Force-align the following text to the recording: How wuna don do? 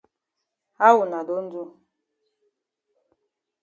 How 0.79 0.91
wuna 0.99 1.19
don 1.27 1.45
do? 1.51 1.61